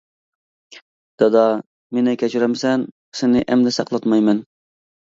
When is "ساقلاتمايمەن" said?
3.81-4.45